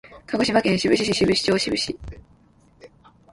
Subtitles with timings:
[0.25, 1.99] 鹿児島県志布志市志布志町志布志